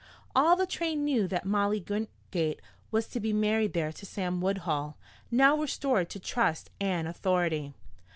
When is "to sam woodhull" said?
3.93-4.97